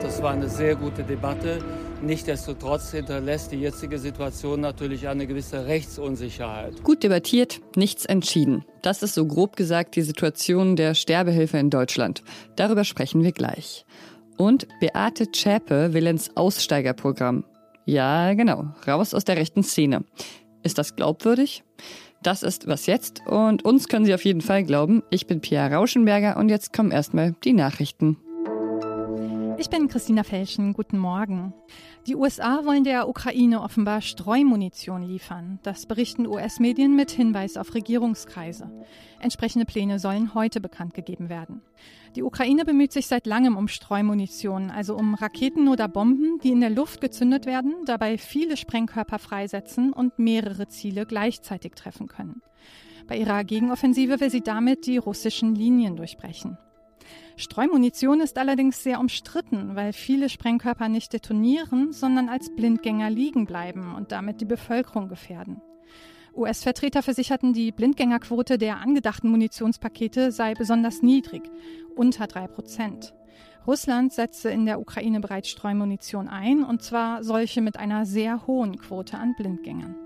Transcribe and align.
Das 0.00 0.22
war 0.22 0.32
eine 0.32 0.48
sehr 0.48 0.76
gute 0.76 1.02
Debatte. 1.02 1.58
Nichtsdestotrotz 2.02 2.92
hinterlässt 2.92 3.52
die 3.52 3.56
jetzige 3.56 3.98
Situation 3.98 4.60
natürlich 4.60 5.08
eine 5.08 5.26
gewisse 5.26 5.66
Rechtsunsicherheit. 5.66 6.82
Gut 6.82 7.02
debattiert, 7.02 7.60
nichts 7.74 8.04
entschieden. 8.04 8.64
Das 8.82 9.02
ist 9.02 9.14
so 9.14 9.26
grob 9.26 9.56
gesagt 9.56 9.96
die 9.96 10.02
Situation 10.02 10.76
der 10.76 10.94
Sterbehilfe 10.94 11.58
in 11.58 11.70
Deutschland. 11.70 12.22
Darüber 12.54 12.84
sprechen 12.84 13.24
wir 13.24 13.32
gleich. 13.32 13.86
Und 14.36 14.68
Beate 14.80 15.30
Zschäpe 15.32 15.94
will 15.94 16.06
ins 16.06 16.36
Aussteigerprogramm. 16.36 17.44
Ja, 17.86 18.34
genau, 18.34 18.74
raus 18.86 19.14
aus 19.14 19.24
der 19.24 19.36
rechten 19.36 19.62
Szene. 19.62 20.04
Ist 20.62 20.78
das 20.78 20.96
glaubwürdig? 20.96 21.62
Das 22.22 22.42
ist 22.42 22.66
was 22.66 22.86
jetzt 22.86 23.22
und 23.26 23.64
uns 23.64 23.88
können 23.88 24.04
Sie 24.04 24.14
auf 24.14 24.24
jeden 24.24 24.40
Fall 24.40 24.64
glauben. 24.64 25.02
Ich 25.10 25.26
bin 25.26 25.40
Pia 25.40 25.66
Rauschenberger 25.66 26.36
und 26.36 26.48
jetzt 26.48 26.72
kommen 26.72 26.90
erstmal 26.90 27.34
die 27.44 27.52
Nachrichten. 27.52 28.16
Ich 29.58 29.70
bin 29.70 29.88
Christina 29.88 30.22
Felschen. 30.22 30.74
Guten 30.74 30.98
Morgen. 30.98 31.54
Die 32.06 32.14
USA 32.14 32.66
wollen 32.66 32.84
der 32.84 33.08
Ukraine 33.08 33.62
offenbar 33.62 34.02
Streumunition 34.02 35.02
liefern. 35.02 35.60
Das 35.62 35.86
berichten 35.86 36.26
US-Medien 36.26 36.94
mit 36.94 37.10
Hinweis 37.10 37.56
auf 37.56 37.74
Regierungskreise. 37.74 38.70
Entsprechende 39.18 39.64
Pläne 39.64 39.98
sollen 39.98 40.34
heute 40.34 40.60
bekannt 40.60 40.92
gegeben 40.92 41.30
werden. 41.30 41.62
Die 42.16 42.22
Ukraine 42.22 42.66
bemüht 42.66 42.92
sich 42.92 43.06
seit 43.06 43.26
langem 43.26 43.56
um 43.56 43.66
Streumunition, 43.66 44.70
also 44.70 44.94
um 44.94 45.14
Raketen 45.14 45.68
oder 45.68 45.88
Bomben, 45.88 46.38
die 46.42 46.50
in 46.50 46.60
der 46.60 46.70
Luft 46.70 47.00
gezündet 47.00 47.46
werden, 47.46 47.74
dabei 47.86 48.18
viele 48.18 48.58
Sprengkörper 48.58 49.18
freisetzen 49.18 49.94
und 49.94 50.18
mehrere 50.18 50.68
Ziele 50.68 51.06
gleichzeitig 51.06 51.72
treffen 51.72 52.08
können. 52.08 52.42
Bei 53.06 53.16
ihrer 53.16 53.42
Gegenoffensive 53.42 54.20
will 54.20 54.30
sie 54.30 54.42
damit 54.42 54.86
die 54.86 54.98
russischen 54.98 55.54
Linien 55.54 55.96
durchbrechen. 55.96 56.58
Streumunition 57.38 58.20
ist 58.20 58.38
allerdings 58.38 58.82
sehr 58.82 58.98
umstritten, 58.98 59.76
weil 59.76 59.92
viele 59.92 60.30
Sprengkörper 60.30 60.88
nicht 60.88 61.12
detonieren, 61.12 61.92
sondern 61.92 62.30
als 62.30 62.54
Blindgänger 62.54 63.10
liegen 63.10 63.44
bleiben 63.44 63.94
und 63.94 64.10
damit 64.10 64.40
die 64.40 64.46
Bevölkerung 64.46 65.08
gefährden. 65.08 65.60
US-Vertreter 66.34 67.02
versicherten, 67.02 67.52
die 67.52 67.72
Blindgängerquote 67.72 68.56
der 68.56 68.78
angedachten 68.80 69.28
Munitionspakete 69.28 70.32
sei 70.32 70.54
besonders 70.54 71.02
niedrig, 71.02 71.42
unter 71.94 72.26
drei 72.26 72.46
Prozent. 72.46 73.14
Russland 73.66 74.14
setze 74.14 74.50
in 74.50 74.64
der 74.64 74.80
Ukraine 74.80 75.20
bereits 75.20 75.48
Streumunition 75.48 76.28
ein, 76.28 76.64
und 76.64 76.82
zwar 76.82 77.22
solche 77.22 77.60
mit 77.60 77.78
einer 77.78 78.06
sehr 78.06 78.46
hohen 78.46 78.78
Quote 78.78 79.18
an 79.18 79.34
Blindgängern. 79.36 80.05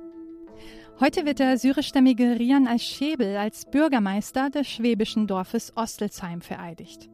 Heute 1.00 1.24
wird 1.24 1.38
der 1.38 1.56
syrischstämmige 1.56 2.38
Rian 2.38 2.66
al-Schebel 2.66 3.38
als 3.38 3.64
Bürgermeister 3.64 4.50
des 4.50 4.68
schwäbischen 4.68 5.26
Dorfes 5.26 5.74
Ostelsheim 5.74 6.42
vereidigt. 6.42 7.08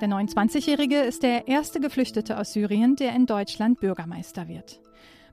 Der 0.00 0.08
29-Jährige 0.08 1.00
ist 1.00 1.22
der 1.22 1.46
erste 1.46 1.78
Geflüchtete 1.78 2.38
aus 2.38 2.54
Syrien, 2.54 2.96
der 2.96 3.14
in 3.14 3.26
Deutschland 3.26 3.78
Bürgermeister 3.78 4.48
wird. 4.48 4.80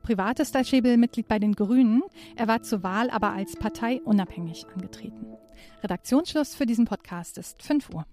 Privat 0.02 0.42
ist 0.42 0.54
al-Schebel 0.54 0.98
Mitglied 0.98 1.30
bei 1.30 1.40
den 1.40 1.54
Grünen. 1.54 2.04
Er 2.36 2.50
war 2.50 2.62
zur 2.62 2.84
Wahl 2.84 3.10
aber 3.10 3.32
als 3.32 3.56
Partei 3.56 4.02
unabhängig 4.04 4.66
angetreten. 4.76 5.26
Redaktionsschluss 5.82 6.56
für 6.56 6.66
diesen 6.66 6.84
Podcast 6.84 7.38
ist 7.38 7.64
5 7.64 7.90
Uhr. 7.92 8.06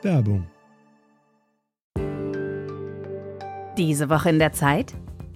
Werbung. 0.00 0.46
Diese 3.76 4.08
Woche 4.08 4.30
in 4.30 4.38
der 4.38 4.52
Zeit? 4.52 4.94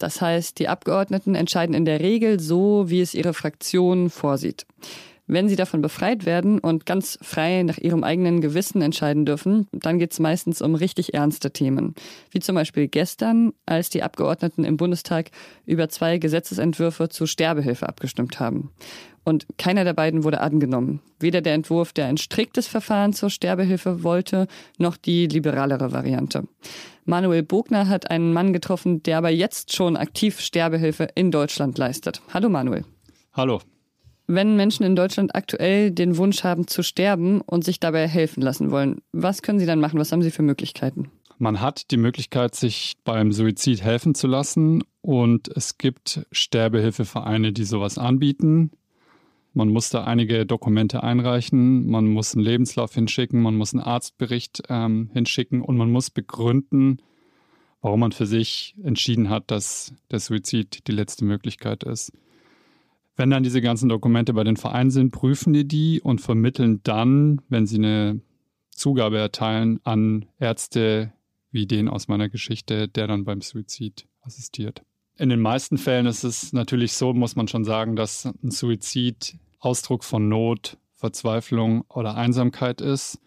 Das 0.00 0.20
heißt, 0.20 0.58
die 0.58 0.68
Abgeordneten 0.68 1.34
entscheiden 1.34 1.74
in 1.74 1.84
der 1.84 2.00
Regel 2.00 2.40
so, 2.40 2.88
wie 2.88 3.02
es 3.02 3.14
ihre 3.14 3.34
Fraktion 3.34 4.08
vorsieht. 4.10 4.66
Wenn 5.32 5.48
sie 5.48 5.54
davon 5.54 5.80
befreit 5.80 6.26
werden 6.26 6.58
und 6.58 6.86
ganz 6.86 7.16
frei 7.22 7.62
nach 7.62 7.78
ihrem 7.78 8.02
eigenen 8.02 8.40
Gewissen 8.40 8.82
entscheiden 8.82 9.24
dürfen, 9.24 9.68
dann 9.70 10.00
geht 10.00 10.10
es 10.10 10.18
meistens 10.18 10.60
um 10.60 10.74
richtig 10.74 11.14
ernste 11.14 11.52
Themen. 11.52 11.94
Wie 12.32 12.40
zum 12.40 12.56
Beispiel 12.56 12.88
gestern, 12.88 13.52
als 13.64 13.90
die 13.90 14.02
Abgeordneten 14.02 14.64
im 14.64 14.76
Bundestag 14.76 15.30
über 15.66 15.88
zwei 15.88 16.18
Gesetzesentwürfe 16.18 17.10
zur 17.10 17.28
Sterbehilfe 17.28 17.88
abgestimmt 17.88 18.40
haben. 18.40 18.72
Und 19.22 19.46
keiner 19.56 19.84
der 19.84 19.92
beiden 19.92 20.24
wurde 20.24 20.40
angenommen. 20.40 21.00
Weder 21.20 21.42
der 21.42 21.54
Entwurf, 21.54 21.92
der 21.92 22.06
ein 22.06 22.16
striktes 22.16 22.66
Verfahren 22.66 23.12
zur 23.12 23.30
Sterbehilfe 23.30 24.02
wollte, 24.02 24.48
noch 24.78 24.96
die 24.96 25.28
liberalere 25.28 25.92
Variante. 25.92 26.48
Manuel 27.04 27.44
Bogner 27.44 27.86
hat 27.86 28.10
einen 28.10 28.32
Mann 28.32 28.52
getroffen, 28.52 29.04
der 29.04 29.18
aber 29.18 29.30
jetzt 29.30 29.76
schon 29.76 29.96
aktiv 29.96 30.40
Sterbehilfe 30.40 31.06
in 31.14 31.30
Deutschland 31.30 31.78
leistet. 31.78 32.20
Hallo 32.34 32.48
Manuel. 32.48 32.84
Hallo. 33.32 33.60
Wenn 34.32 34.54
Menschen 34.54 34.84
in 34.84 34.94
Deutschland 34.94 35.34
aktuell 35.34 35.90
den 35.90 36.16
Wunsch 36.16 36.44
haben 36.44 36.68
zu 36.68 36.84
sterben 36.84 37.40
und 37.40 37.64
sich 37.64 37.80
dabei 37.80 38.06
helfen 38.06 38.42
lassen 38.44 38.70
wollen, 38.70 39.02
was 39.10 39.42
können 39.42 39.58
sie 39.58 39.66
dann 39.66 39.80
machen? 39.80 39.98
Was 39.98 40.12
haben 40.12 40.22
sie 40.22 40.30
für 40.30 40.44
Möglichkeiten? 40.44 41.10
Man 41.38 41.60
hat 41.60 41.90
die 41.90 41.96
Möglichkeit, 41.96 42.54
sich 42.54 42.94
beim 43.02 43.32
Suizid 43.32 43.82
helfen 43.82 44.14
zu 44.14 44.28
lassen 44.28 44.84
und 45.00 45.48
es 45.56 45.78
gibt 45.78 46.24
Sterbehilfevereine, 46.30 47.52
die 47.52 47.64
sowas 47.64 47.98
anbieten. 47.98 48.70
Man 49.52 49.70
muss 49.70 49.90
da 49.90 50.04
einige 50.04 50.46
Dokumente 50.46 51.02
einreichen, 51.02 51.90
man 51.90 52.06
muss 52.06 52.36
einen 52.36 52.44
Lebenslauf 52.44 52.94
hinschicken, 52.94 53.42
man 53.42 53.56
muss 53.56 53.74
einen 53.74 53.82
Arztbericht 53.82 54.62
ähm, 54.68 55.10
hinschicken 55.12 55.60
und 55.60 55.76
man 55.76 55.90
muss 55.90 56.08
begründen, 56.10 57.02
warum 57.80 57.98
man 57.98 58.12
für 58.12 58.26
sich 58.26 58.76
entschieden 58.84 59.28
hat, 59.28 59.50
dass 59.50 59.92
der 60.12 60.20
Suizid 60.20 60.86
die 60.86 60.92
letzte 60.92 61.24
Möglichkeit 61.24 61.82
ist. 61.82 62.12
Wenn 63.20 63.28
dann 63.28 63.42
diese 63.42 63.60
ganzen 63.60 63.90
Dokumente 63.90 64.32
bei 64.32 64.44
den 64.44 64.56
Vereinen 64.56 64.90
sind, 64.90 65.10
prüfen 65.10 65.52
die 65.52 65.68
die 65.68 66.00
und 66.00 66.22
vermitteln 66.22 66.80
dann, 66.84 67.42
wenn 67.50 67.66
sie 67.66 67.76
eine 67.76 68.22
Zugabe 68.70 69.18
erteilen, 69.18 69.78
an 69.84 70.24
Ärzte 70.38 71.12
wie 71.50 71.66
den 71.66 71.90
aus 71.90 72.08
meiner 72.08 72.30
Geschichte, 72.30 72.88
der 72.88 73.08
dann 73.08 73.26
beim 73.26 73.42
Suizid 73.42 74.06
assistiert. 74.22 74.80
In 75.18 75.28
den 75.28 75.40
meisten 75.40 75.76
Fällen 75.76 76.06
ist 76.06 76.24
es 76.24 76.54
natürlich 76.54 76.94
so, 76.94 77.12
muss 77.12 77.36
man 77.36 77.46
schon 77.46 77.66
sagen, 77.66 77.94
dass 77.94 78.24
ein 78.24 78.50
Suizid 78.50 79.36
Ausdruck 79.58 80.02
von 80.04 80.30
Not, 80.30 80.78
Verzweiflung 80.94 81.84
oder 81.90 82.14
Einsamkeit 82.14 82.80
ist 82.80 83.20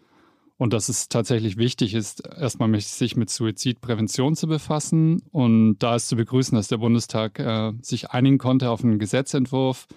und 0.58 0.74
dass 0.74 0.90
es 0.90 1.10
tatsächlich 1.10 1.58
wichtig 1.58 1.94
ist, 1.94 2.26
erstmal 2.28 2.80
sich 2.80 3.16
mit 3.16 3.30
Suizidprävention 3.30 4.36
zu 4.36 4.48
befassen. 4.48 5.22
Und 5.32 5.80
da 5.80 5.96
ist 5.96 6.08
zu 6.08 6.16
begrüßen, 6.16 6.56
dass 6.56 6.68
der 6.68 6.78
Bundestag 6.78 7.40
äh, 7.40 7.74
sich 7.82 8.12
einigen 8.12 8.38
konnte 8.38 8.70
auf 8.70 8.84
einen 8.84 9.00
Gesetzentwurf, 9.00 9.88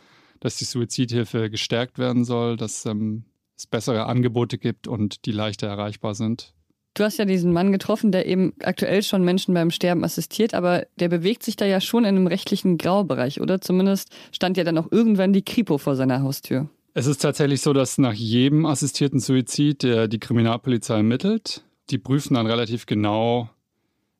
dass 0.41 0.56
die 0.56 0.65
Suizidhilfe 0.65 1.50
gestärkt 1.50 1.99
werden 1.99 2.25
soll, 2.25 2.56
dass 2.56 2.87
ähm, 2.87 3.25
es 3.56 3.67
bessere 3.67 4.06
Angebote 4.06 4.59
gibt 4.59 4.89
und 4.89 5.27
die 5.27 5.33
leichter 5.33 5.67
erreichbar 5.67 6.15
sind. 6.15 6.53
Du 6.94 7.05
hast 7.05 7.19
ja 7.19 7.27
diesen 7.27 7.53
Mann 7.53 7.73
getroffen, 7.73 8.11
der 8.11 8.25
eben 8.25 8.55
aktuell 8.62 9.03
schon 9.03 9.23
Menschen 9.23 9.53
beim 9.53 9.71
Sterben 9.71 10.03
assistiert, 10.03 10.55
aber 10.55 10.87
der 10.99 11.11
bewegt 11.11 11.43
sich 11.43 11.56
da 11.56 11.67
ja 11.67 11.83
schon 11.83 12.05
in 12.05 12.17
einem 12.17 12.27
rechtlichen 12.27 12.78
Graubereich, 12.78 13.43
oder? 13.43 13.61
Zumindest 13.61 14.11
stand 14.33 14.56
ja 14.56 14.65
dann 14.65 14.78
auch 14.78 14.91
irgendwann 14.91 15.34
die 15.34 15.44
Kripo 15.44 15.77
vor 15.77 15.94
seiner 15.94 16.23
Haustür. 16.23 16.71
Es 16.98 17.06
ist 17.06 17.18
tatsächlich 17.18 17.60
so, 17.60 17.74
dass 17.74 17.98
nach 17.98 18.14
jedem 18.14 18.64
assistierten 18.64 19.20
Suizid 19.20 19.82
der, 19.82 20.08
die 20.08 20.18
Kriminalpolizei 20.18 20.96
ermittelt. 20.96 21.62
Die 21.90 21.98
prüfen 21.98 22.32
dann 22.32 22.46
relativ 22.46 22.87
genau, 22.87 23.50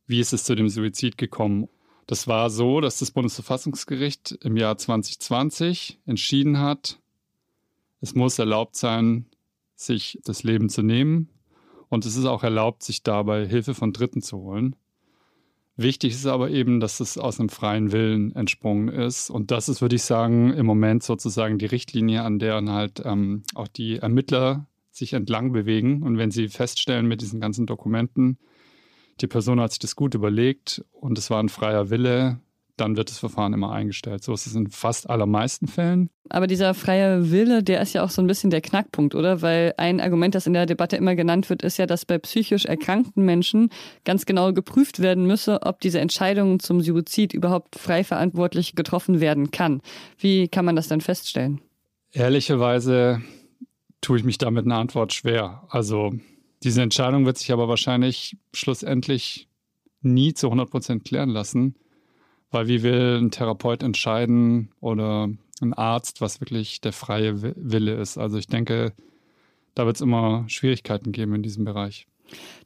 wie 0.07 0.21
ist 0.21 0.35
es 0.35 0.45
zu 0.45 0.55
dem 0.55 0.69
Suizid 0.69 1.17
gekommen. 1.17 1.71
Das 2.07 2.29
war 2.29 2.51
so, 2.51 2.83
dass 2.83 2.99
das 2.99 3.13
Bundesverfassungsgericht 3.13 4.33
im 4.43 4.59
Jahr 4.59 4.77
2020 4.77 6.01
entschieden 6.05 6.59
hat, 6.59 7.01
es 8.03 8.15
muss 8.15 8.39
erlaubt 8.39 8.77
sein, 8.77 9.25
sich 9.75 10.21
das 10.25 10.43
Leben 10.43 10.69
zu 10.69 10.83
nehmen. 10.83 11.31
Und 11.89 12.05
es 12.05 12.15
ist 12.15 12.27
auch 12.27 12.43
erlaubt, 12.43 12.83
sich 12.83 13.03
dabei 13.03 13.49
Hilfe 13.49 13.73
von 13.73 13.95
Dritten 13.95 14.21
zu 14.21 14.37
holen. 14.37 14.77
Wichtig 15.79 16.15
ist 16.15 16.27
aber 16.27 16.51
eben, 16.51 16.81
dass 16.81 17.01
es 17.01 17.19
aus 17.19 17.39
einem 17.39 17.51
freien 17.51 17.93
Willen 17.93 18.35
entsprungen 18.35 18.89
ist. 18.89 19.29
Und 19.29 19.51
das 19.51 19.69
ist, 19.69 19.83
würde 19.83 19.97
ich 19.97 20.03
sagen, 20.03 20.53
im 20.55 20.65
Moment 20.65 21.03
sozusagen 21.03 21.59
die 21.59 21.67
Richtlinie, 21.67 22.23
an 22.23 22.39
der 22.39 22.63
halt 22.65 23.03
ähm, 23.05 23.43
auch 23.55 23.69
die 23.69 23.99
Ermittler 23.99 24.69
sich 24.91 25.13
entlang 25.13 25.53
bewegen. 25.53 26.03
Und 26.03 26.17
wenn 26.17 26.31
sie 26.31 26.49
feststellen 26.49 27.07
mit 27.07 27.21
diesen 27.21 27.41
ganzen 27.41 27.67
Dokumenten, 27.67 28.39
die 29.21 29.27
Person 29.27 29.61
hat 29.61 29.73
sich 29.73 29.79
das 29.79 29.97
gut 29.97 30.15
überlegt 30.15 30.83
und 30.93 31.19
es 31.19 31.29
war 31.29 31.43
ein 31.43 31.51
freier 31.51 31.91
Wille, 31.91 32.41
dann 32.77 32.97
wird 32.97 33.11
das 33.11 33.19
Verfahren 33.19 33.53
immer 33.53 33.73
eingestellt. 33.73 34.23
So 34.23 34.33
ist 34.33 34.47
es 34.47 34.55
in 34.55 34.69
fast 34.69 35.09
allermeisten 35.09 35.67
Fällen. 35.67 36.11
Aber 36.29 36.47
dieser 36.47 36.75
freie 36.75 37.31
Wille, 37.31 37.63
der 37.63 37.81
ist 37.81 37.95
ja 37.95 38.03
auch 38.03 38.11
so 38.11 38.21
ein 38.21 38.27
bisschen 38.27 38.51
der 38.51 38.61
Knackpunkt, 38.61 39.15
oder? 39.15 39.43
Weil 39.43 39.75
ein 39.77 40.01
Argument, 40.01 40.35
das 40.35 40.47
in 40.47 40.53
der 40.53 40.67
Debatte 40.67 40.97
immer 40.97 41.15
genannt 41.15 41.49
wird, 41.49 41.63
ist 41.63 41.79
ja, 41.79 41.87
dass 41.87 42.05
bei 42.05 42.19
psychisch 42.19 42.65
erkrankten 42.65 43.25
Menschen 43.25 43.71
ganz 44.05 44.27
genau 44.27 44.53
geprüft 44.53 45.01
werden 45.01 45.27
müsse, 45.27 45.63
ob 45.63 45.81
diese 45.81 46.01
Entscheidung 46.01 46.61
zum 46.61 46.81
Suizid 46.81 47.33
überhaupt 47.33 47.77
frei 47.77 48.05
verantwortlich 48.05 48.75
getroffen 48.75 49.21
werden 49.21 49.51
kann. 49.51 49.81
Wie 50.19 50.49
kann 50.49 50.65
man 50.65 50.77
das 50.77 50.89
dann 50.89 51.01
feststellen? 51.01 51.61
Ehrlicherweise 52.13 53.23
tue 54.01 54.19
ich 54.19 54.25
mich 54.25 54.39
damit 54.39 54.65
eine 54.65 54.77
Antwort 54.77 55.13
schwer. 55.13 55.65
Also 55.69 56.15
diese 56.63 56.83
Entscheidung 56.83 57.27
wird 57.27 57.39
sich 57.39 57.53
aber 57.53 57.69
wahrscheinlich 57.69 58.37
schlussendlich 58.53 59.49
nie 60.03 60.35
zu 60.35 60.47
100 60.49 60.71
Prozent 60.71 61.05
klären 61.05 61.31
lassen, 61.31 61.77
weil 62.51 62.69
wie 62.69 62.83
will 62.83 63.19
ein 63.21 63.31
Therapeut 63.31 63.83
entscheiden 63.83 64.71
oder 64.81 65.29
ein 65.61 65.73
Arzt, 65.75 66.21
was 66.21 66.41
wirklich 66.41 66.81
der 66.81 66.93
freie 66.93 67.41
Wille 67.43 67.95
ist. 67.95 68.19
Also 68.19 68.39
ich 68.39 68.47
denke, 68.47 68.93
da 69.75 69.87
wird 69.87 69.97
es 69.97 70.03
immer 70.03 70.45
Schwierigkeiten 70.49 71.13
geben 71.13 71.35
in 71.35 71.43
diesem 71.43 71.65
Bereich. 71.65 72.07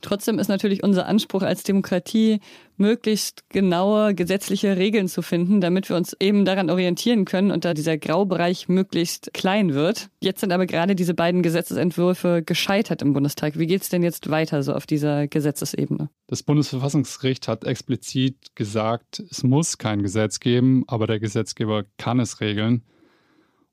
Trotzdem 0.00 0.38
ist 0.38 0.48
natürlich 0.48 0.82
unser 0.82 1.06
Anspruch 1.06 1.42
als 1.42 1.62
Demokratie, 1.62 2.40
möglichst 2.76 3.48
genaue 3.50 4.14
gesetzliche 4.14 4.78
Regeln 4.78 5.06
zu 5.06 5.20
finden, 5.20 5.60
damit 5.60 5.90
wir 5.90 5.96
uns 5.96 6.16
eben 6.18 6.46
daran 6.46 6.70
orientieren 6.70 7.26
können 7.26 7.50
und 7.50 7.64
da 7.66 7.74
dieser 7.74 7.98
Graubereich 7.98 8.68
möglichst 8.68 9.34
klein 9.34 9.74
wird. 9.74 10.08
Jetzt 10.20 10.40
sind 10.40 10.52
aber 10.52 10.64
gerade 10.64 10.94
diese 10.94 11.12
beiden 11.12 11.42
Gesetzesentwürfe 11.42 12.42
gescheitert 12.44 13.02
im 13.02 13.12
Bundestag. 13.12 13.58
Wie 13.58 13.66
geht 13.66 13.82
es 13.82 13.90
denn 13.90 14.02
jetzt 14.02 14.30
weiter 14.30 14.62
so 14.62 14.72
auf 14.72 14.86
dieser 14.86 15.28
Gesetzesebene? 15.28 16.08
Das 16.26 16.42
Bundesverfassungsgericht 16.42 17.48
hat 17.48 17.64
explizit 17.64 18.54
gesagt, 18.54 19.22
es 19.30 19.42
muss 19.42 19.76
kein 19.76 20.02
Gesetz 20.02 20.40
geben, 20.40 20.84
aber 20.86 21.06
der 21.06 21.20
Gesetzgeber 21.20 21.84
kann 21.98 22.18
es 22.18 22.40
regeln. 22.40 22.82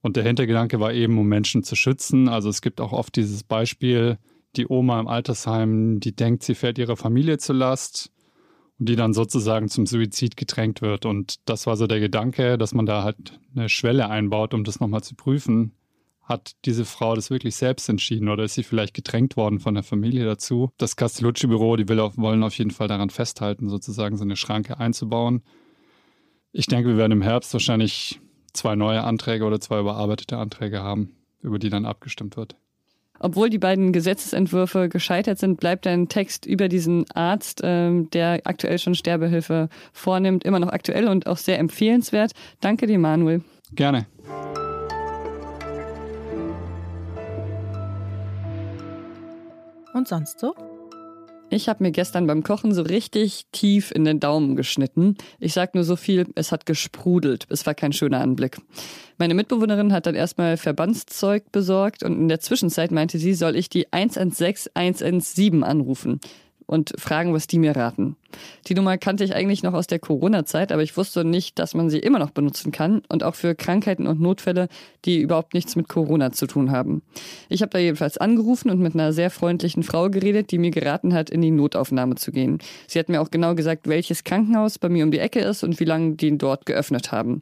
Und 0.01 0.15
der 0.15 0.23
Hintergedanke 0.23 0.79
war 0.79 0.93
eben, 0.93 1.17
um 1.17 1.27
Menschen 1.27 1.63
zu 1.63 1.75
schützen. 1.75 2.29
Also 2.29 2.49
es 2.49 2.61
gibt 2.61 2.81
auch 2.81 2.91
oft 2.91 3.15
dieses 3.15 3.43
Beispiel, 3.43 4.17
die 4.57 4.67
Oma 4.67 4.99
im 4.99 5.07
Altersheim, 5.07 5.99
die 5.99 6.15
denkt, 6.15 6.43
sie 6.43 6.55
fährt 6.55 6.77
ihrer 6.77 6.97
Familie 6.97 7.37
zur 7.37 7.55
Last 7.55 8.11
und 8.79 8.89
die 8.89 8.95
dann 8.95 9.13
sozusagen 9.13 9.69
zum 9.69 9.85
Suizid 9.85 10.37
gedrängt 10.37 10.81
wird. 10.81 11.05
Und 11.05 11.37
das 11.45 11.67
war 11.67 11.77
so 11.77 11.87
der 11.87 11.99
Gedanke, 11.99 12.57
dass 12.57 12.73
man 12.73 12.85
da 12.85 13.03
halt 13.03 13.39
eine 13.55 13.69
Schwelle 13.69 14.09
einbaut, 14.09 14.53
um 14.53 14.63
das 14.63 14.79
nochmal 14.79 15.03
zu 15.03 15.15
prüfen. 15.15 15.73
Hat 16.21 16.55
diese 16.65 16.83
Frau 16.83 17.15
das 17.15 17.29
wirklich 17.29 17.55
selbst 17.55 17.87
entschieden 17.87 18.27
oder 18.27 18.43
ist 18.43 18.55
sie 18.55 18.63
vielleicht 18.63 18.93
gedrängt 18.93 19.37
worden 19.37 19.59
von 19.59 19.73
der 19.73 19.83
Familie 19.83 20.25
dazu? 20.25 20.71
Das 20.77 20.97
Castellucci-Büro, 20.97 21.77
die 21.77 21.87
will 21.87 22.01
auf, 22.01 22.17
wollen 22.17 22.43
auf 22.43 22.57
jeden 22.57 22.71
Fall 22.71 22.89
daran 22.89 23.09
festhalten, 23.09 23.69
sozusagen 23.69 24.17
so 24.17 24.23
eine 24.23 24.35
Schranke 24.35 24.77
einzubauen. 24.77 25.41
Ich 26.51 26.67
denke, 26.67 26.89
wir 26.89 26.97
werden 26.97 27.13
im 27.13 27.21
Herbst 27.21 27.53
wahrscheinlich 27.53 28.19
zwei 28.51 28.75
neue 28.75 29.03
Anträge 29.03 29.45
oder 29.45 29.61
zwei 29.61 29.79
überarbeitete 29.79 30.37
Anträge 30.37 30.83
haben, 30.83 31.15
über 31.41 31.59
die 31.59 31.69
dann 31.69 31.85
abgestimmt 31.85 32.35
wird. 32.35 32.57
Obwohl 33.19 33.49
die 33.49 33.57
beiden 33.57 33.91
Gesetzesentwürfe 33.91 34.89
gescheitert 34.89 35.39
sind, 35.39 35.59
bleibt 35.59 35.87
ein 35.87 36.09
Text 36.09 36.45
über 36.45 36.67
diesen 36.67 37.05
Arzt, 37.13 37.61
ähm, 37.63 38.09
der 38.11 38.41
aktuell 38.45 38.79
schon 38.79 38.95
Sterbehilfe 38.95 39.69
vornimmt, 39.93 40.43
immer 40.43 40.59
noch 40.59 40.69
aktuell 40.69 41.07
und 41.07 41.27
auch 41.27 41.37
sehr 41.37 41.59
empfehlenswert. 41.59 42.31
Danke 42.61 42.87
dir, 42.87 42.99
Manuel. 42.99 43.41
Gerne. 43.73 44.05
Und 49.93 50.07
sonst 50.07 50.39
so? 50.39 50.53
Ich 51.49 51.69
habe 51.69 51.81
mir 51.81 51.91
gestern 51.91 52.27
beim 52.27 52.43
Kochen 52.43 52.73
so 52.73 52.81
richtig 52.81 53.45
tief 53.53 53.91
in 53.91 54.03
den 54.03 54.19
Daumen 54.19 54.57
geschnitten. 54.57 55.15
Ich 55.39 55.53
sag 55.53 55.75
nur 55.75 55.85
so 55.85 55.95
viel, 55.95 56.27
es 56.35 56.51
hat 56.51 56.65
gesprudelt. 56.65 57.45
Es 57.49 57.65
war 57.65 57.73
kein 57.73 57.93
schöner 57.93 58.19
Anblick. 58.19 58.57
Meine 59.17 59.33
Mitbewohnerin 59.33 59.93
hat 59.93 60.07
dann 60.07 60.15
erstmal 60.15 60.57
Verbandszeug 60.57 61.49
besorgt 61.53 62.03
und 62.03 62.19
in 62.19 62.27
der 62.27 62.41
Zwischenzeit 62.41 62.91
meinte 62.91 63.17
sie, 63.17 63.33
soll 63.33 63.55
ich 63.55 63.69
die 63.69 63.91
116 63.93 64.73
117 64.75 65.63
anrufen 65.63 66.19
und 66.65 66.93
fragen, 66.97 67.33
was 67.33 67.47
die 67.47 67.59
mir 67.59 67.77
raten. 67.77 68.17
Die 68.67 68.75
Nummer 68.75 68.97
kannte 68.97 69.23
ich 69.23 69.33
eigentlich 69.33 69.63
noch 69.63 69.73
aus 69.73 69.87
der 69.87 69.99
Corona-Zeit, 69.99 70.71
aber 70.71 70.83
ich 70.83 70.97
wusste 70.97 71.23
nicht, 71.23 71.57
dass 71.59 71.73
man 71.73 71.89
sie 71.89 71.99
immer 71.99 72.19
noch 72.19 72.31
benutzen 72.31 72.71
kann 72.71 73.01
und 73.09 73.23
auch 73.23 73.35
für 73.35 73.55
Krankheiten 73.55 74.07
und 74.07 74.19
Notfälle, 74.19 74.67
die 75.05 75.21
überhaupt 75.21 75.53
nichts 75.53 75.75
mit 75.75 75.87
Corona 75.87 76.31
zu 76.31 76.47
tun 76.47 76.71
haben. 76.71 77.01
Ich 77.49 77.61
habe 77.61 77.69
da 77.69 77.79
jedenfalls 77.79 78.17
angerufen 78.17 78.69
und 78.69 78.79
mit 78.79 78.93
einer 78.93 79.13
sehr 79.13 79.29
freundlichen 79.29 79.83
Frau 79.83 80.09
geredet, 80.09 80.51
die 80.51 80.57
mir 80.57 80.71
geraten 80.71 81.13
hat, 81.13 81.29
in 81.29 81.41
die 81.41 81.51
Notaufnahme 81.51 82.15
zu 82.15 82.31
gehen. 82.31 82.59
Sie 82.87 82.99
hat 82.99 83.09
mir 83.09 83.21
auch 83.21 83.31
genau 83.31 83.55
gesagt, 83.55 83.87
welches 83.87 84.23
Krankenhaus 84.23 84.79
bei 84.79 84.89
mir 84.89 85.05
um 85.05 85.11
die 85.11 85.19
Ecke 85.19 85.39
ist 85.39 85.63
und 85.63 85.79
wie 85.79 85.85
lange 85.85 86.15
die 86.15 86.37
dort 86.37 86.65
geöffnet 86.65 87.11
haben. 87.11 87.41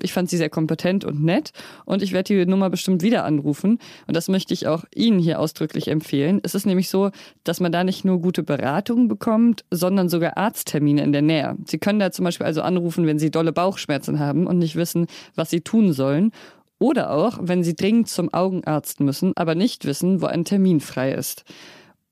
Ich 0.00 0.12
fand 0.12 0.28
sie 0.28 0.36
sehr 0.36 0.50
kompetent 0.50 1.04
und 1.04 1.24
nett 1.24 1.52
und 1.84 2.02
ich 2.02 2.12
werde 2.12 2.34
die 2.34 2.46
Nummer 2.46 2.70
bestimmt 2.70 3.02
wieder 3.02 3.24
anrufen 3.24 3.78
und 4.06 4.16
das 4.16 4.28
möchte 4.28 4.52
ich 4.52 4.66
auch 4.66 4.84
Ihnen 4.94 5.18
hier 5.18 5.40
ausdrücklich 5.40 5.88
empfehlen. 5.88 6.40
Es 6.42 6.54
ist 6.54 6.66
nämlich 6.66 6.88
so, 6.88 7.10
dass 7.44 7.60
man 7.60 7.72
da 7.72 7.84
nicht 7.84 8.04
nur 8.04 8.20
gute 8.20 8.42
Beratung 8.42 9.08
bekommt, 9.08 9.64
sondern 9.70 10.08
sogar 10.08 10.25
sogar 10.26 10.36
Arzttermine 10.36 11.02
in 11.02 11.12
der 11.12 11.22
Nähe. 11.22 11.56
Sie 11.66 11.78
können 11.78 12.00
da 12.00 12.10
zum 12.10 12.24
Beispiel 12.24 12.46
also 12.46 12.62
anrufen, 12.62 13.06
wenn 13.06 13.18
Sie 13.18 13.30
dolle 13.30 13.52
Bauchschmerzen 13.52 14.18
haben 14.18 14.46
und 14.46 14.58
nicht 14.58 14.76
wissen, 14.76 15.06
was 15.34 15.50
Sie 15.50 15.60
tun 15.60 15.92
sollen. 15.92 16.32
Oder 16.78 17.10
auch, 17.10 17.38
wenn 17.40 17.62
Sie 17.62 17.74
dringend 17.74 18.08
zum 18.08 18.32
Augenarzt 18.34 19.00
müssen, 19.00 19.32
aber 19.36 19.54
nicht 19.54 19.84
wissen, 19.84 20.20
wo 20.20 20.26
ein 20.26 20.44
Termin 20.44 20.80
frei 20.80 21.12
ist. 21.12 21.44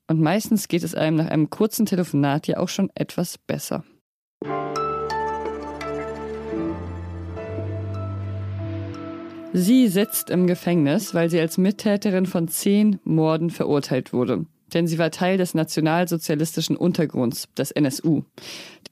Und 0.06 0.20
meistens 0.20 0.68
geht 0.68 0.84
es 0.84 0.94
einem 0.94 1.16
nach 1.16 1.28
einem 1.28 1.50
kurzen 1.50 1.86
Telefonat 1.86 2.46
ja 2.46 2.58
auch 2.58 2.68
schon 2.68 2.90
etwas 2.94 3.36
besser. 3.36 3.84
Sie 9.52 9.88
sitzt 9.88 10.30
im 10.30 10.46
Gefängnis, 10.46 11.14
weil 11.14 11.30
sie 11.30 11.40
als 11.40 11.58
Mittäterin 11.58 12.26
von 12.26 12.48
zehn 12.48 12.98
Morden 13.04 13.50
verurteilt 13.50 14.12
wurde 14.12 14.46
denn 14.74 14.86
sie 14.86 14.98
war 14.98 15.10
Teil 15.10 15.38
des 15.38 15.54
nationalsozialistischen 15.54 16.76
Untergrunds, 16.76 17.48
des 17.56 17.70
NSU. 17.70 18.24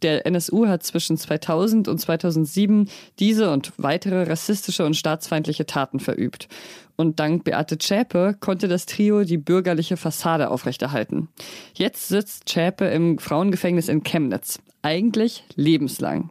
Der 0.02 0.26
NSU 0.26 0.66
hat 0.66 0.82
zwischen 0.82 1.16
2000 1.16 1.86
und 1.88 1.98
2007 1.98 2.88
diese 3.18 3.50
und 3.50 3.72
weitere 3.76 4.24
rassistische 4.24 4.84
und 4.84 4.96
staatsfeindliche 4.96 5.66
Taten 5.66 6.00
verübt. 6.00 6.48
Und 6.96 7.20
dank 7.20 7.44
Beate 7.44 7.78
Zschäpe 7.78 8.36
konnte 8.38 8.68
das 8.68 8.86
Trio 8.86 9.24
die 9.24 9.38
bürgerliche 9.38 9.96
Fassade 9.96 10.50
aufrechterhalten. 10.50 11.28
Jetzt 11.74 12.08
sitzt 12.08 12.48
Zschäpe 12.48 12.86
im 12.86 13.18
Frauengefängnis 13.18 13.88
in 13.88 14.02
Chemnitz. 14.02 14.60
Eigentlich 14.82 15.44
lebenslang. 15.54 16.30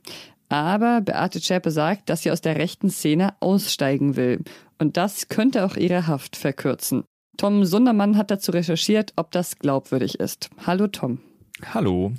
Aber 0.49 0.99
Beate 0.99 1.39
Zschäpe 1.39 1.71
sagt, 1.71 2.09
dass 2.09 2.23
sie 2.23 2.31
aus 2.31 2.41
der 2.41 2.57
rechten 2.57 2.89
Szene 2.89 3.33
aussteigen 3.39 4.17
will. 4.17 4.41
Und 4.79 4.97
das 4.97 5.29
könnte 5.29 5.63
auch 5.63 5.77
ihre 5.77 6.07
Haft 6.07 6.35
verkürzen. 6.35 7.05
Tom 7.37 7.65
Sundermann 7.65 8.17
hat 8.17 8.31
dazu 8.31 8.51
recherchiert, 8.51 9.13
ob 9.15 9.31
das 9.31 9.59
glaubwürdig 9.59 10.19
ist. 10.19 10.49
Hallo 10.65 10.87
Tom. 10.87 11.19
Hallo. 11.73 12.13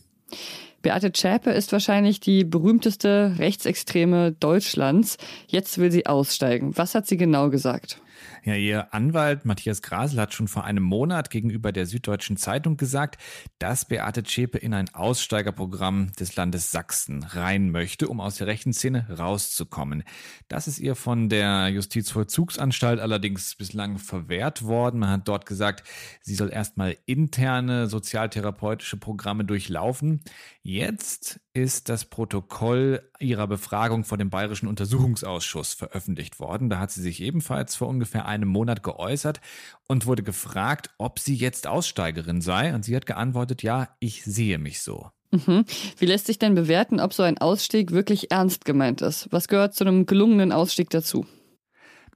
Beate 0.83 1.13
Zschäpe 1.13 1.51
ist 1.51 1.73
wahrscheinlich 1.73 2.19
die 2.19 2.45
berühmteste 2.45 3.37
Rechtsextreme 3.39 4.33
Deutschlands. 4.33 5.17
Jetzt 5.47 5.79
will 5.79 5.93
sie 5.93 6.07
aussteigen. 6.07 6.77
Was 6.77 6.95
hat 6.95 7.07
sie 7.07 7.17
genau 7.17 7.51
gesagt? 7.51 8.01
Ja, 8.45 8.55
ihr 8.55 8.93
Anwalt 8.93 9.45
Matthias 9.45 9.83
Grasel 9.83 10.21
hat 10.21 10.35
schon 10.35 10.49
vor 10.49 10.65
einem 10.65 10.83
Monat 10.83 11.31
gegenüber 11.31 11.73
der 11.73 11.87
Süddeutschen 11.87 12.37
Zeitung 12.37 12.77
gesagt, 12.77 13.21
dass 13.59 13.85
Beate 13.85 14.23
Zschäpe 14.23 14.59
in 14.59 14.75
ein 14.75 14.93
Aussteigerprogramm 14.95 16.13
des 16.19 16.37
Landes 16.37 16.71
Sachsen 16.71 17.23
rein 17.23 17.71
möchte, 17.71 18.09
um 18.09 18.21
aus 18.21 18.37
der 18.37 18.47
rechten 18.47 18.73
Szene 18.73 19.07
rauszukommen. 19.19 20.05
Das 20.49 20.69
ist 20.69 20.79
ihr 20.79 20.95
von 20.95 21.29
der 21.29 21.69
Justizvollzugsanstalt 21.69 23.01
allerdings 23.01 23.55
bislang 23.55 23.99
verwehrt 23.99 24.65
worden. 24.65 25.01
Man 25.01 25.11
hat 25.11 25.29
dort 25.29 25.47
gesagt, 25.47 25.85
sie 26.21 26.35
soll 26.35 26.53
erstmal 26.53 26.97
interne 27.07 27.87
sozialtherapeutische 27.87 28.97
Programme 28.97 29.45
durchlaufen. 29.45 30.21
Jetzt 30.63 31.41
ist 31.55 31.89
das 31.89 32.05
Protokoll 32.07 33.03
ihrer 33.19 33.47
Befragung 33.47 34.05
vor 34.05 34.19
dem 34.19 34.31
Bayerischen 34.31 34.69
Untersuchungsausschuss 34.69 35.75
veröffentlicht 35.75 36.41
worden. 36.41 36.71
Da 36.71 36.79
hat 36.79 36.91
sie 36.91 37.03
sich 37.03 37.21
ebenfalls 37.21 37.77
vor 37.77 37.89
ungefähr 37.89 38.12
einem 38.21 38.49
Monat 38.49 38.83
geäußert 38.83 39.41
und 39.89 40.07
wurde 40.07 40.23
gefragt, 40.23 40.91
ob 40.99 41.19
sie 41.19 41.35
jetzt 41.35 41.67
Aussteigerin 41.67 42.41
sei. 42.43 42.75
Und 42.75 42.85
sie 42.85 42.95
hat 42.95 43.07
geantwortet, 43.07 43.63
ja, 43.63 43.89
ich 43.99 44.25
sehe 44.25 44.59
mich 44.59 44.83
so. 44.83 45.11
Mhm. 45.31 45.65
Wie 45.97 46.07
lässt 46.07 46.27
sich 46.27 46.39
denn 46.39 46.55
bewerten, 46.55 47.01
ob 47.01 47.15
so 47.15 47.23
ein 47.23 47.39
Ausstieg 47.39 47.91
wirklich 47.91 48.31
ernst 48.31 48.65
gemeint 48.65 49.01
ist? 49.01 49.29
Was 49.31 49.49
gehört 49.49 49.75
zu 49.75 49.85
einem 49.85 50.05
gelungenen 50.05 50.53
Ausstieg 50.53 50.91
dazu? 50.91 51.27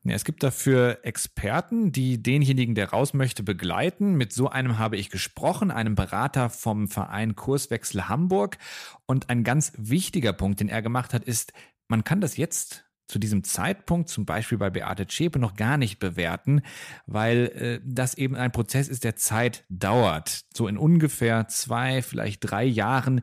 Ja, 0.04 0.14
es 0.14 0.24
gibt 0.24 0.44
dafür 0.44 1.00
Experten, 1.02 1.90
die 1.90 2.22
denjenigen, 2.22 2.76
der 2.76 2.90
raus 2.90 3.12
möchte, 3.12 3.42
begleiten. 3.42 4.14
Mit 4.14 4.32
so 4.32 4.48
einem 4.48 4.78
habe 4.78 4.96
ich 4.96 5.10
gesprochen, 5.10 5.72
einem 5.72 5.96
Berater 5.96 6.48
vom 6.48 6.86
Verein 6.86 7.34
Kurswechsel 7.34 8.08
Hamburg. 8.08 8.58
Und 9.06 9.30
ein 9.30 9.42
ganz 9.42 9.72
wichtiger 9.76 10.32
Punkt, 10.32 10.60
den 10.60 10.68
er 10.68 10.80
gemacht 10.80 11.12
hat, 11.12 11.24
ist, 11.24 11.52
man 11.88 12.04
kann 12.04 12.20
das 12.20 12.36
jetzt 12.36 12.85
zu 13.06 13.18
diesem 13.18 13.44
Zeitpunkt, 13.44 14.08
zum 14.08 14.26
Beispiel 14.26 14.58
bei 14.58 14.70
Beate 14.70 15.06
Zschäpe, 15.06 15.38
noch 15.38 15.54
gar 15.54 15.76
nicht 15.76 15.98
bewerten, 15.98 16.62
weil 17.06 17.46
äh, 17.54 17.80
das 17.84 18.14
eben 18.14 18.36
ein 18.36 18.52
Prozess 18.52 18.88
ist, 18.88 19.04
der 19.04 19.16
Zeit 19.16 19.64
dauert. 19.68 20.44
So 20.54 20.68
in 20.68 20.76
ungefähr 20.76 21.48
zwei, 21.48 22.02
vielleicht 22.02 22.40
drei 22.40 22.64
Jahren 22.64 23.22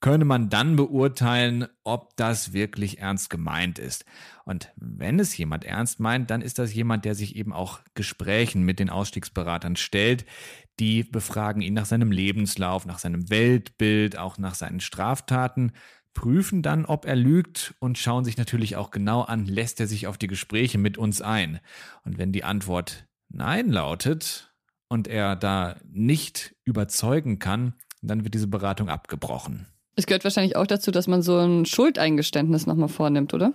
könne 0.00 0.24
man 0.24 0.48
dann 0.48 0.76
beurteilen, 0.76 1.66
ob 1.84 2.16
das 2.16 2.52
wirklich 2.52 2.98
ernst 2.98 3.28
gemeint 3.28 3.78
ist. 3.78 4.06
Und 4.44 4.72
wenn 4.76 5.20
es 5.20 5.36
jemand 5.36 5.64
ernst 5.64 6.00
meint, 6.00 6.30
dann 6.30 6.40
ist 6.40 6.58
das 6.58 6.72
jemand, 6.72 7.04
der 7.04 7.14
sich 7.14 7.36
eben 7.36 7.52
auch 7.52 7.80
Gesprächen 7.94 8.62
mit 8.64 8.78
den 8.78 8.88
Ausstiegsberatern 8.88 9.76
stellt. 9.76 10.24
Die 10.80 11.04
befragen 11.04 11.60
ihn 11.60 11.74
nach 11.74 11.84
seinem 11.84 12.10
Lebenslauf, 12.10 12.86
nach 12.86 12.98
seinem 12.98 13.28
Weltbild, 13.28 14.16
auch 14.16 14.38
nach 14.38 14.54
seinen 14.54 14.80
Straftaten, 14.80 15.72
prüfen 16.14 16.62
dann, 16.62 16.84
ob 16.86 17.04
er 17.04 17.16
lügt 17.16 17.74
und 17.78 17.98
schauen 17.98 18.24
sich 18.24 18.36
natürlich 18.36 18.76
auch 18.76 18.90
genau 18.90 19.22
an, 19.22 19.46
lässt 19.46 19.80
er 19.80 19.86
sich 19.86 20.06
auf 20.06 20.18
die 20.18 20.26
Gespräche 20.26 20.78
mit 20.78 20.98
uns 20.98 21.22
ein. 21.22 21.60
Und 22.04 22.18
wenn 22.18 22.32
die 22.32 22.44
Antwort 22.44 23.06
Nein 23.28 23.70
lautet 23.70 24.52
und 24.88 25.06
er 25.08 25.36
da 25.36 25.76
nicht 25.88 26.54
überzeugen 26.64 27.38
kann, 27.38 27.74
dann 28.02 28.24
wird 28.24 28.34
diese 28.34 28.48
Beratung 28.48 28.88
abgebrochen. 28.88 29.66
Es 29.96 30.06
gehört 30.06 30.24
wahrscheinlich 30.24 30.56
auch 30.56 30.66
dazu, 30.66 30.90
dass 30.90 31.06
man 31.06 31.22
so 31.22 31.38
ein 31.38 31.66
Schuldeingeständnis 31.66 32.66
nochmal 32.66 32.88
vornimmt, 32.88 33.34
oder? 33.34 33.52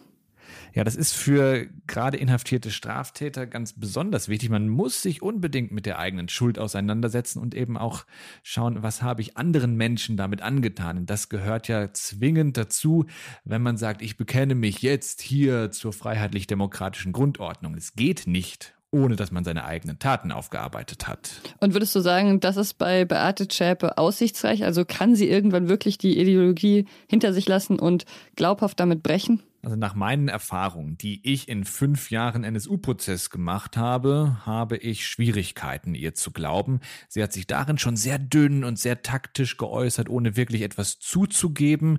Ja, 0.74 0.84
das 0.84 0.96
ist 0.96 1.14
für 1.14 1.68
gerade 1.88 2.18
inhaftierte 2.18 2.72
Straftäter 2.72 3.48
ganz 3.48 3.74
besonders 3.74 4.30
wichtig. 4.30 4.50
Man 4.50 4.70
muss 4.70 5.02
sich 5.02 5.22
unbedingt 5.22 5.72
mit 5.72 5.86
der 5.86 6.00
eigenen 6.00 6.30
Schuld 6.30 6.60
auseinandersetzen 6.60 7.40
und 7.40 7.56
eben 7.56 7.78
auch 7.78 8.06
schauen, 8.44 8.84
was 8.84 9.02
habe 9.02 9.22
ich 9.22 9.38
anderen 9.38 9.76
Menschen 9.76 10.18
damit 10.18 10.42
angetan. 10.42 10.98
Und 10.98 11.10
das 11.10 11.30
gehört 11.30 11.68
ja 11.68 11.94
zwingend 11.94 12.58
dazu, 12.58 13.06
wenn 13.44 13.62
man 13.62 13.78
sagt, 13.78 14.02
ich 14.02 14.18
bekenne 14.18 14.56
mich 14.56 14.82
jetzt 14.82 15.22
hier 15.22 15.72
zur 15.72 15.94
freiheitlich-demokratischen 15.94 17.12
Grundordnung. 17.12 17.76
Es 17.76 17.94
geht 17.94 18.28
nicht 18.28 18.76
ohne 18.96 19.16
dass 19.16 19.32
man 19.32 19.44
seine 19.44 19.66
eigenen 19.66 20.00
Taten 20.00 20.32
aufgearbeitet 20.32 21.08
hat. 21.08 21.42
Und 21.60 21.74
würdest 21.74 21.94
du 21.96 22.00
sagen, 22.00 22.40
das 22.40 22.56
ist 22.56 22.76
bei 22.76 23.04
Beate 23.04 23.48
Zschäpe 23.48 23.98
aussichtsreich? 23.98 24.64
Also 24.64 24.86
kann 24.86 25.16
sie 25.16 25.30
irgendwann 25.30 25.68
wirklich 25.68 25.98
die 25.98 26.18
Ideologie 26.18 26.86
hinter 27.08 27.34
sich 27.34 27.48
lassen 27.48 27.78
und 27.78 28.06
glaubhaft 28.36 28.80
damit 28.80 29.04
brechen? 29.04 29.44
Also 29.66 29.78
nach 29.78 29.96
meinen 29.96 30.28
Erfahrungen, 30.28 30.96
die 30.96 31.28
ich 31.28 31.50
in 31.50 31.66
fünf 31.66 32.12
Jahren 32.12 32.44
NSU-Prozess 32.44 33.32
gemacht 33.32 33.78
habe, 33.78 34.38
habe 34.46 34.78
ich 34.78 35.08
Schwierigkeiten, 35.08 35.96
ihr 35.96 36.14
zu 36.14 36.30
glauben. 36.30 36.82
Sie 37.10 37.24
hat 37.24 37.34
sich 37.34 37.48
darin 37.48 37.80
schon 37.80 37.98
sehr 37.98 38.20
dünn 38.20 38.64
und 38.64 38.78
sehr 38.78 39.02
taktisch 39.02 39.58
geäußert, 39.58 40.08
ohne 40.08 40.38
wirklich 40.38 40.62
etwas 40.62 41.00
zuzugeben. 41.00 41.98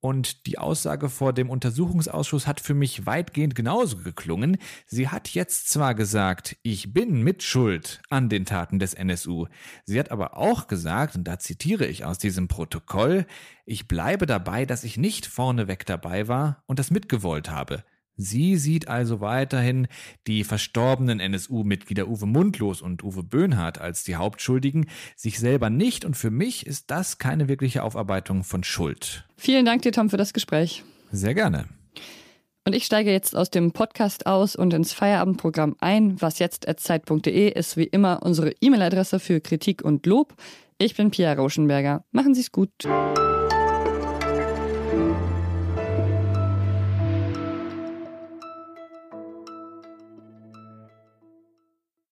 Und 0.00 0.46
die 0.46 0.56
Aussage 0.56 1.10
vor 1.10 1.34
dem 1.34 1.50
Untersuchungsausschuss 1.50 2.46
hat 2.46 2.60
für 2.60 2.72
mich 2.72 3.04
weitgehend 3.04 3.54
genauso 3.54 3.98
geklungen. 3.98 4.56
Sie 4.86 5.08
hat 5.08 5.28
jetzt 5.28 5.68
zwar 5.68 5.94
gesagt, 5.94 6.56
ich 6.62 6.94
bin 6.94 7.22
mitschuld 7.22 8.00
an 8.08 8.30
den 8.30 8.46
Taten 8.46 8.78
des 8.78 8.94
NSU. 8.94 9.46
Sie 9.84 9.98
hat 9.98 10.10
aber 10.10 10.38
auch 10.38 10.68
gesagt, 10.68 11.16
und 11.16 11.24
da 11.24 11.38
zitiere 11.38 11.86
ich 11.86 12.06
aus 12.06 12.16
diesem 12.16 12.48
Protokoll, 12.48 13.26
ich 13.66 13.88
bleibe 13.88 14.24
dabei, 14.24 14.64
dass 14.64 14.84
ich 14.84 14.96
nicht 14.96 15.26
vorneweg 15.26 15.84
dabei 15.84 16.28
war 16.28 16.62
und 16.66 16.78
das 16.78 16.90
mitgewollt 16.90 17.50
habe. 17.50 17.84
Sie 18.20 18.56
sieht 18.56 18.88
also 18.88 19.20
weiterhin 19.20 19.88
die 20.26 20.44
verstorbenen 20.44 21.20
NSU-Mitglieder 21.20 22.08
Uwe 22.08 22.26
Mundlos 22.26 22.82
und 22.82 23.02
Uwe 23.02 23.22
Böhnhardt 23.22 23.80
als 23.80 24.04
die 24.04 24.16
Hauptschuldigen, 24.16 24.86
sich 25.16 25.38
selber 25.38 25.70
nicht 25.70 26.04
und 26.04 26.16
für 26.16 26.30
mich 26.30 26.66
ist 26.66 26.90
das 26.90 27.18
keine 27.18 27.48
wirkliche 27.48 27.82
Aufarbeitung 27.82 28.44
von 28.44 28.64
Schuld. 28.64 29.24
Vielen 29.36 29.64
Dank 29.64 29.82
dir, 29.82 29.92
Tom, 29.92 30.10
für 30.10 30.16
das 30.16 30.32
Gespräch. 30.32 30.84
Sehr 31.10 31.34
gerne. 31.34 31.64
Und 32.66 32.74
ich 32.74 32.84
steige 32.84 33.10
jetzt 33.10 33.34
aus 33.34 33.50
dem 33.50 33.72
Podcast 33.72 34.26
aus 34.26 34.54
und 34.54 34.74
ins 34.74 34.92
Feierabendprogramm 34.92 35.76
ein. 35.80 36.20
Was 36.20 36.38
jetzt 36.38 36.66
zeit.de 36.76 37.52
ist 37.52 37.76
wie 37.76 37.84
immer 37.84 38.22
unsere 38.22 38.52
E-Mail-Adresse 38.60 39.18
für 39.18 39.40
Kritik 39.40 39.82
und 39.82 40.04
Lob. 40.06 40.34
Ich 40.78 40.94
bin 40.94 41.10
Pia 41.10 41.32
Rauschenberger. 41.32 42.04
Machen 42.12 42.34
Sie 42.34 42.42
es 42.42 42.52
gut. 42.52 42.70